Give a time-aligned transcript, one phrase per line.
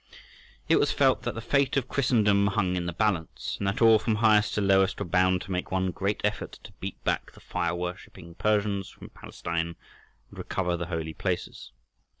[0.67, 3.99] It was felt that the fate of Christendom hung in the balance, and that all,
[3.99, 7.39] from highest to lowest, were bound to make one great effort to beat back the
[7.39, 9.75] fire worshipping Persians from Palestine,
[10.31, 11.71] and recover the Holy Places.